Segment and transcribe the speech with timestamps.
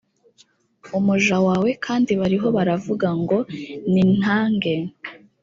[0.97, 3.37] umuja wawe kandi bariho baravuga ngo
[3.91, 4.73] nintange